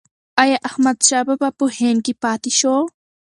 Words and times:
ایا 0.43 0.57
احمدشاه 0.69 1.23
بابا 1.27 1.47
په 1.59 1.65
هند 1.77 1.99
کې 2.05 2.13
پاتې 2.23 2.51
شو؟ 2.59 2.75